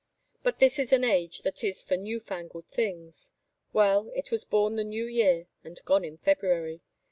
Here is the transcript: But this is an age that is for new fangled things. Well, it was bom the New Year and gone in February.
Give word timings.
But 0.41 0.57
this 0.57 0.79
is 0.79 0.91
an 0.91 1.03
age 1.03 1.43
that 1.43 1.63
is 1.63 1.83
for 1.83 1.95
new 1.95 2.19
fangled 2.19 2.67
things. 2.67 3.31
Well, 3.71 4.09
it 4.15 4.31
was 4.31 4.43
bom 4.43 4.75
the 4.75 4.83
New 4.83 5.05
Year 5.05 5.45
and 5.63 5.79
gone 5.85 6.03
in 6.03 6.17
February. 6.17 6.81